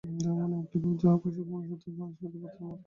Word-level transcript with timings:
ধর্ম 0.15 0.39
এমন 0.39 0.59
একটি 0.61 0.77
ভাব, 0.83 0.95
যাহা 1.01 1.17
পশুকে 1.21 1.49
মনুষ্যত্বে 1.51 1.89
ও 1.89 1.99
মানুষকে 1.99 2.25
দেবত্বে 2.25 2.59
উন্নীত 2.59 2.69
করে। 2.69 2.77